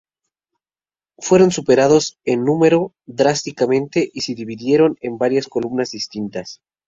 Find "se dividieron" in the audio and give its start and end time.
4.21-4.97